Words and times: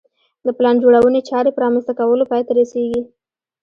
د 0.45 0.47
پلان 0.57 0.75
جوړونې 0.83 1.21
چارې 1.29 1.49
په 1.53 1.59
رامنځته 1.63 1.93
کولو 1.99 2.29
پای 2.31 2.41
ته 2.47 2.51
رسېږي 2.59 3.01